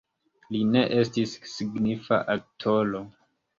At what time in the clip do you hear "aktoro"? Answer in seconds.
2.39-3.07